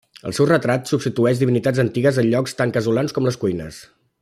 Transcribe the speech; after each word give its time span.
El 0.27 0.33
seu 0.35 0.45
retrat 0.51 0.87
substitueix 0.91 1.41
divinitats 1.43 1.83
antigues 1.83 2.19
en 2.23 2.27
llocs 2.33 2.59
tan 2.63 2.75
casolans 2.79 3.17
com 3.19 3.31
les 3.31 3.39
cuines. 3.45 3.81